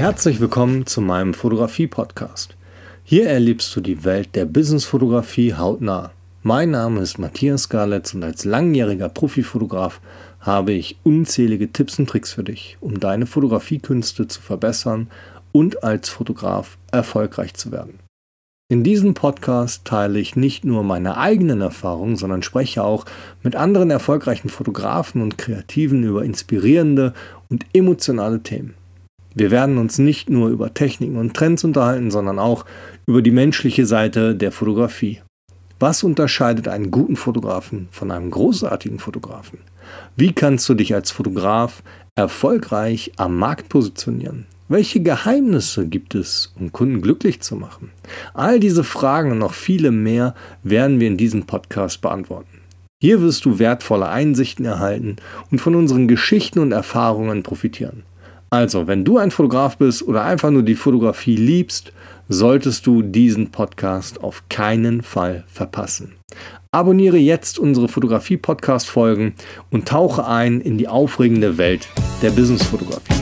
[0.00, 2.56] Herzlich willkommen zu meinem Fotografie-Podcast.
[3.04, 6.12] Hier erlebst du die Welt der Businessfotografie hautnah.
[6.42, 10.00] Mein Name ist Matthias Garletz und als langjähriger Profifotograf
[10.40, 15.08] habe ich unzählige Tipps und Tricks für dich, um deine Fotografiekünste zu verbessern
[15.52, 17.98] und als Fotograf erfolgreich zu werden.
[18.70, 23.04] In diesem Podcast teile ich nicht nur meine eigenen Erfahrungen, sondern spreche auch
[23.42, 27.12] mit anderen erfolgreichen Fotografen und Kreativen über inspirierende
[27.50, 28.79] und emotionale Themen.
[29.34, 32.64] Wir werden uns nicht nur über Techniken und Trends unterhalten, sondern auch
[33.06, 35.20] über die menschliche Seite der Fotografie.
[35.78, 39.60] Was unterscheidet einen guten Fotografen von einem großartigen Fotografen?
[40.16, 41.82] Wie kannst du dich als Fotograf
[42.16, 44.46] erfolgreich am Markt positionieren?
[44.68, 47.90] Welche Geheimnisse gibt es, um Kunden glücklich zu machen?
[48.34, 52.60] All diese Fragen und noch viele mehr werden wir in diesem Podcast beantworten.
[53.02, 55.16] Hier wirst du wertvolle Einsichten erhalten
[55.50, 58.02] und von unseren Geschichten und Erfahrungen profitieren.
[58.52, 61.92] Also, wenn du ein Fotograf bist oder einfach nur die Fotografie liebst,
[62.28, 66.14] solltest du diesen Podcast auf keinen Fall verpassen.
[66.72, 69.34] Abonniere jetzt unsere Fotografie-Podcast-Folgen
[69.70, 71.88] und tauche ein in die aufregende Welt
[72.22, 73.19] der Business-Fotografie.